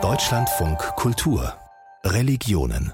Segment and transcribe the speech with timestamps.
[0.00, 1.52] Deutschlandfunk Kultur
[2.04, 2.92] Religionen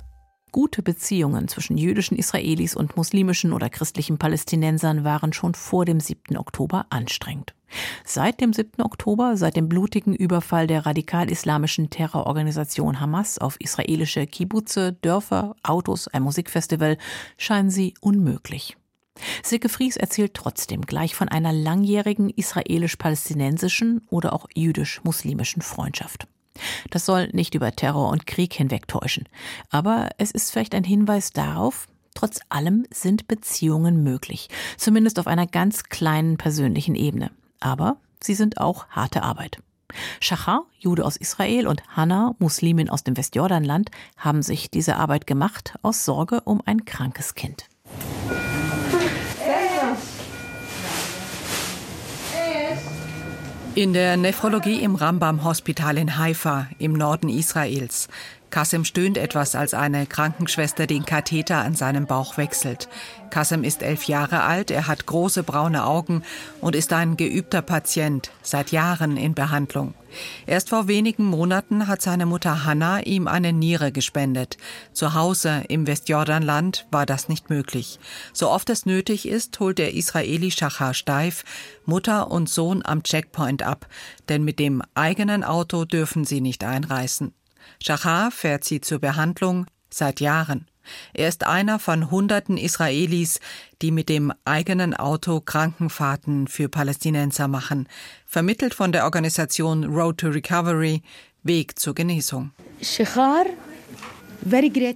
[0.51, 6.39] Gute Beziehungen zwischen jüdischen Israelis und muslimischen oder christlichen Palästinensern waren schon vor dem 7.
[6.39, 7.55] Oktober anstrengend.
[8.07, 8.81] Seit dem 7.
[8.83, 16.23] Oktober, seit dem blutigen Überfall der radikal-islamischen Terrororganisation Hamas auf israelische Kibbutze, Dörfer, Autos, ein
[16.23, 16.97] Musikfestival,
[17.37, 18.79] scheinen sie unmöglich.
[19.43, 26.27] Silke Fries erzählt trotzdem gleich von einer langjährigen israelisch-palästinensischen oder auch jüdisch-muslimischen Freundschaft.
[26.91, 29.29] Das soll nicht über Terror und Krieg hinwegtäuschen.
[29.71, 34.49] Aber es ist vielleicht ein Hinweis darauf, trotz allem sind Beziehungen möglich.
[34.77, 37.31] Zumindest auf einer ganz kleinen persönlichen Ebene.
[37.61, 39.59] Aber sie sind auch harte Arbeit.
[40.21, 45.75] Shachar, Jude aus Israel, und Hannah, Muslimin aus dem Westjordanland, haben sich diese Arbeit gemacht
[45.83, 47.69] aus Sorge um ein krankes Kind.
[53.77, 58.07] In der Nephrologie im Rambam Hospital in Haifa im Norden Israels
[58.55, 62.89] Kassem stöhnt etwas, als eine Krankenschwester den Katheter an seinem Bauch wechselt.
[63.31, 66.23] Kassem ist elf Jahre alt, er hat große braune Augen
[66.61, 69.95] und ist ein geübter Patient, seit Jahren in Behandlung.
[70.47, 74.57] Erst vor wenigen Monaten hat seine Mutter Hanna ihm eine Niere gespendet.
[74.93, 77.99] Zu Hause im Westjordanland war das nicht möglich.
[78.33, 81.45] So oft es nötig ist, holt der Israeli Shachar Steif
[81.87, 83.89] Mutter und Sohn am Checkpoint ab,
[84.29, 87.35] denn mit dem eigenen Auto dürfen sie nicht einreißen.
[87.83, 90.67] Shachar fährt sie zur Behandlung seit Jahren.
[91.13, 93.41] Er ist einer von hunderten Israelis,
[93.83, 97.89] die mit dem eigenen Auto Krankenfahrten für Palästinenser machen,
[98.27, 101.03] vermittelt von der Organisation Road to Recovery,
[101.43, 102.53] Weg zur Genesung.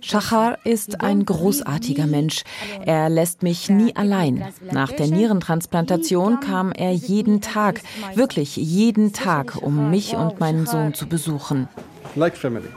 [0.02, 2.42] Shachar ist ein großartiger Mensch.
[2.84, 4.44] Er lässt mich nie allein.
[4.70, 7.80] Nach der Nierentransplantation kam er jeden Tag,
[8.14, 11.68] wirklich jeden Tag, um mich und meinen Sohn zu besuchen.
[12.16, 12.68] Like family.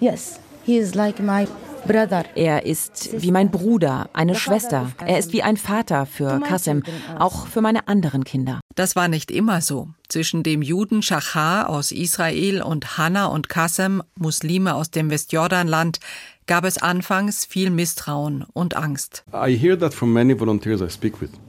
[0.00, 1.46] Yes, he is like my
[1.86, 2.24] brother.
[2.34, 4.90] Er ist wie mein Bruder, eine Schwester.
[5.04, 6.82] Er ist wie ein Vater für Kassem,
[7.18, 8.60] auch für meine anderen Kinder.
[8.74, 9.88] Das war nicht immer so.
[10.08, 15.98] Zwischen dem Juden Shachar aus Israel und Hanna und Kassem, Muslime aus dem Westjordanland,
[16.46, 19.24] gab es anfangs viel Misstrauen und Angst.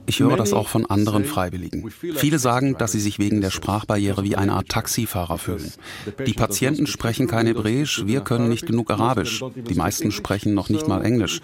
[0.06, 1.90] Ich höre das auch von anderen Freiwilligen.
[1.90, 5.72] Viele sagen, dass sie sich wegen der Sprachbarriere wie eine Art Taxifahrer fühlen.
[6.26, 9.44] Die Patienten sprechen kein Hebräisch, wir können nicht genug Arabisch.
[9.54, 11.40] Die meisten sprechen noch nicht mal Englisch.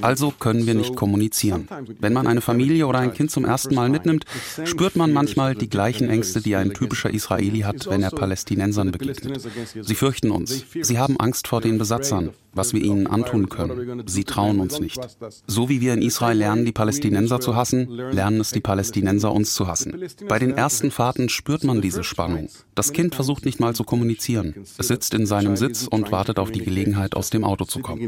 [0.00, 1.68] Also können wir nicht kommunizieren.
[2.00, 4.24] Wenn man eine Familie oder ein Kind zum ersten Mal mitnimmt,
[4.64, 9.40] spürt man manchmal die gleichen Ängste, die ein typischer Israeli hat, wenn er Palästinensern begegnet.
[9.80, 10.64] Sie fürchten uns.
[10.80, 14.02] Sie haben Angst vor den Besatzern, was wir ihnen antun können.
[14.06, 15.00] Sie trauen uns nicht.
[15.46, 19.54] So wie wir in Israel lernen, die Palästinenser zu hassen, lernen es die Palästinenser uns
[19.54, 20.04] zu hassen.
[20.28, 22.48] Bei den ersten Fahrten spürt man diese Spannung.
[22.74, 24.54] Das Kind versucht nicht mal zu kommunizieren.
[24.78, 28.00] Es sitzt in seinem Sitz und wartet auf die Gelegenheit, aus dem Auto zu kommen.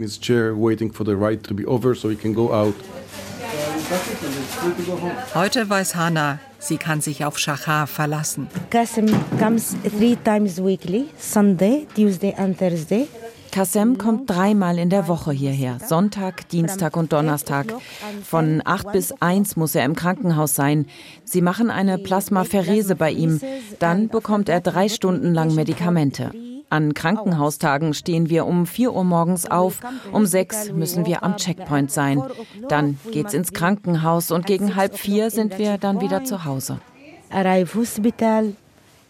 [5.35, 8.49] Heute weiß Hannah, sie kann sich auf Shachar verlassen.
[8.71, 9.07] Qasim
[9.39, 13.07] comes three times weekly, Sunday, Tuesday and Thursday.
[13.57, 17.73] Kassem kommt dreimal in der Woche hierher, Sonntag, Dienstag und Donnerstag.
[18.23, 20.85] Von 8 bis 1 muss er im Krankenhaus sein.
[21.25, 23.41] Sie machen eine Plasmapherese bei ihm.
[23.79, 26.33] Dann bekommt er drei Stunden lang Medikamente.
[26.69, 29.81] An Krankenhaustagen stehen wir um 4 Uhr morgens auf,
[30.13, 32.23] um 6 müssen wir am Checkpoint sein.
[32.69, 36.79] Dann geht's ins Krankenhaus und gegen halb vier sind wir dann wieder zu Hause.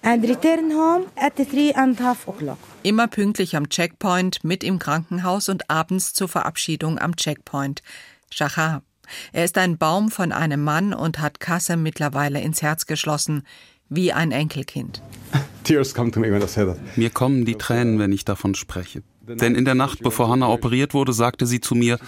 [0.07, 2.59] And return home at three and half o'clock.
[2.83, 7.83] Immer pünktlich am Checkpoint, mit im Krankenhaus und abends zur Verabschiedung am Checkpoint.
[8.31, 8.83] Shachar.
[9.33, 13.43] Er ist ein Baum von einem Mann und hat Kassem mittlerweile ins Herz geschlossen,
[13.89, 15.03] wie ein Enkelkind.
[16.97, 19.03] Mir kommen die Tränen, wenn ich davon spreche.
[19.23, 21.99] Denn in der Nacht, bevor Hannah operiert wurde, sagte sie zu mir,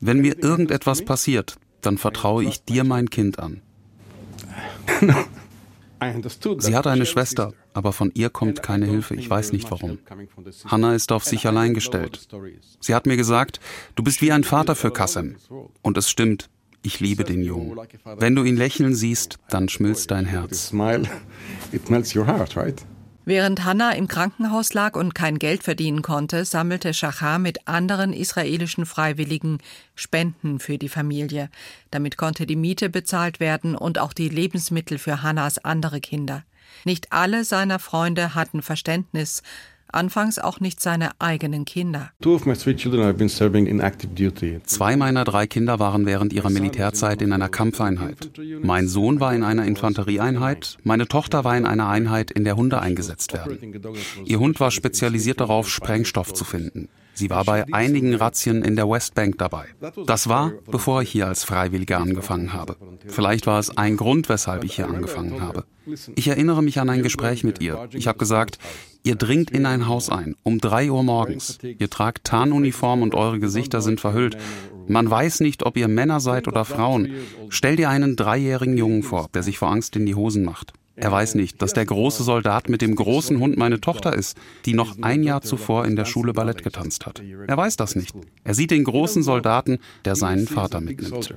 [0.00, 3.62] wenn mir irgendetwas passiert, dann vertraue ich dir mein Kind an.
[6.58, 9.14] Sie hat eine Schwester, aber von ihr kommt keine Hilfe.
[9.14, 9.98] Ich weiß nicht warum.
[10.66, 12.28] Hannah ist auf sich allein gestellt.
[12.80, 13.60] Sie hat mir gesagt,
[13.94, 15.36] du bist wie ein Vater für Kassem.
[15.82, 16.50] Und es stimmt,
[16.82, 17.78] ich liebe den Jungen.
[18.04, 20.72] Wenn du ihn lächeln siehst, dann schmilzt dein Herz.
[23.28, 28.86] Während Hanna im Krankenhaus lag und kein Geld verdienen konnte, sammelte Shachar mit anderen israelischen
[28.86, 29.58] Freiwilligen
[29.96, 31.50] Spenden für die Familie.
[31.90, 36.44] Damit konnte die Miete bezahlt werden und auch die Lebensmittel für Hannas andere Kinder.
[36.84, 39.42] Nicht alle seiner Freunde hatten Verständnis,
[39.96, 42.10] anfangs auch nicht seine eigenen Kinder.
[44.64, 48.30] Zwei meiner drei Kinder waren während ihrer Militärzeit in einer Kampfeinheit.
[48.62, 52.80] Mein Sohn war in einer Infanterieeinheit, meine Tochter war in einer Einheit, in der Hunde
[52.80, 53.58] eingesetzt werden.
[54.24, 56.88] Ihr Hund war spezialisiert darauf, Sprengstoff zu finden.
[57.16, 59.64] Sie war bei einigen Razzien in der Westbank dabei.
[60.06, 62.76] Das war, bevor ich hier als Freiwilliger angefangen habe.
[63.06, 65.64] Vielleicht war es ein Grund, weshalb ich hier angefangen habe.
[66.14, 67.88] Ich erinnere mich an ein Gespräch mit ihr.
[67.92, 68.58] Ich habe gesagt,
[69.02, 71.58] ihr dringt in ein Haus ein, um drei Uhr morgens.
[71.62, 74.36] Ihr tragt Tarnuniform und eure Gesichter sind verhüllt.
[74.86, 77.14] Man weiß nicht, ob ihr Männer seid oder Frauen.
[77.48, 80.74] Stell dir einen dreijährigen Jungen vor, der sich vor Angst in die Hosen macht.
[80.96, 84.72] Er weiß nicht, dass der große Soldat mit dem großen Hund meine Tochter ist, die
[84.72, 87.22] noch ein Jahr zuvor in der Schule Ballett getanzt hat.
[87.46, 88.14] Er weiß das nicht.
[88.44, 91.34] Er sieht den großen Soldaten, der seinen Vater mitnimmt.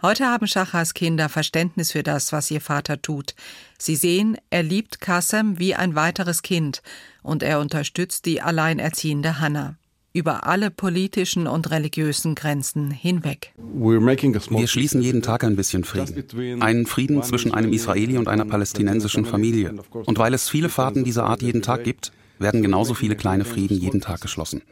[0.00, 3.34] Heute haben Schachas Kinder Verständnis für das, was ihr Vater tut.
[3.78, 6.82] Sie sehen, er liebt Kassem wie ein weiteres Kind
[7.22, 9.76] und er unterstützt die alleinerziehende Hannah
[10.12, 13.52] über alle politischen und religiösen Grenzen hinweg.
[13.56, 16.62] Wir schließen jeden Tag ein bisschen Frieden.
[16.62, 19.74] Einen Frieden zwischen einem Israeli und einer palästinensischen Familie.
[19.90, 23.78] Und weil es viele Fahrten dieser Art jeden Tag gibt, werden genauso viele kleine Frieden
[23.78, 24.62] jeden Tag geschlossen.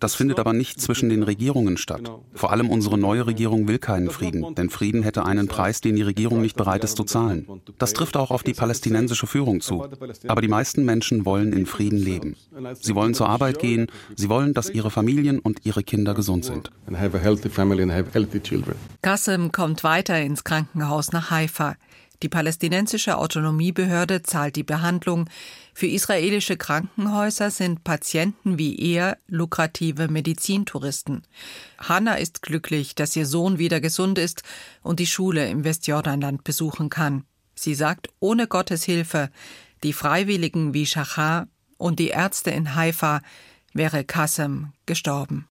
[0.00, 2.10] Das findet aber nicht zwischen den Regierungen statt.
[2.34, 6.02] Vor allem unsere neue Regierung will keinen Frieden, denn Frieden hätte einen Preis, den die
[6.02, 7.46] Regierung nicht bereit ist zu zahlen.
[7.78, 9.86] Das trifft auch auf die palästinensische Führung zu.
[10.26, 12.36] Aber die meisten Menschen wollen in Frieden leben.
[12.80, 16.70] Sie wollen zur Arbeit gehen, sie wollen, dass ihre Familien und ihre Kinder gesund sind.
[19.02, 21.76] Qasem kommt weiter ins Krankenhaus nach Haifa.
[22.22, 25.28] Die palästinensische Autonomiebehörde zahlt die Behandlung.
[25.72, 31.22] Für israelische Krankenhäuser sind Patienten wie er lukrative Medizintouristen.
[31.78, 34.42] Hanna ist glücklich, dass ihr Sohn wieder gesund ist
[34.82, 37.24] und die Schule im Westjordanland besuchen kann.
[37.54, 39.30] Sie sagt, ohne Gottes Hilfe,
[39.82, 43.22] die Freiwilligen wie Shachar und die Ärzte in Haifa
[43.72, 45.46] wäre Kassem gestorben.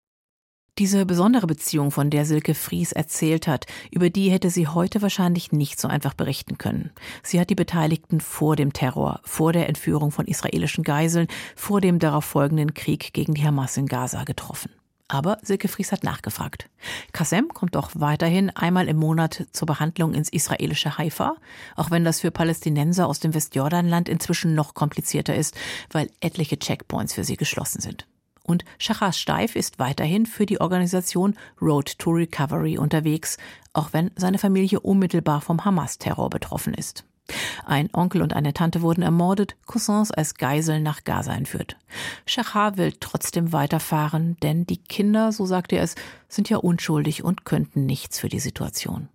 [0.80, 5.52] Diese besondere Beziehung, von der Silke Fries erzählt hat, über die hätte sie heute wahrscheinlich
[5.52, 6.92] nicht so einfach berichten können.
[7.22, 12.00] Sie hat die Beteiligten vor dem Terror, vor der Entführung von israelischen Geiseln, vor dem
[12.00, 14.72] darauf folgenden Krieg gegen die Hamas in Gaza getroffen.
[15.10, 16.70] Aber Silke Fries hat nachgefragt.
[17.12, 21.36] Kassem kommt auch weiterhin einmal im Monat zur Behandlung ins israelische Haifa,
[21.76, 25.56] auch wenn das für Palästinenser aus dem Westjordanland inzwischen noch komplizierter ist,
[25.92, 28.08] weil etliche Checkpoints für sie geschlossen sind.
[28.50, 33.38] Und Shachas Steif ist weiterhin für die Organisation Road to Recovery unterwegs,
[33.74, 37.06] auch wenn seine Familie unmittelbar vom Hamas-Terror betroffen ist.
[37.64, 41.78] Ein Onkel und eine Tante wurden ermordet, Cousins als Geiseln nach Gaza entführt.
[42.26, 45.94] Shachar will trotzdem weiterfahren, denn die Kinder, so sagt er es,
[46.28, 49.10] sind ja unschuldig und könnten nichts für die Situation.